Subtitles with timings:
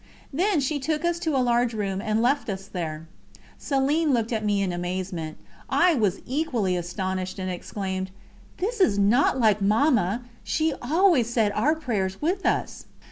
[0.33, 3.07] Then she took us to a large room, and left us there.
[3.59, 5.37] Céline looked at me in amazement.
[5.69, 8.09] I was equally astonished, and exclaimed:
[8.57, 12.85] "This is not like Mamma, she always said our prayers with us."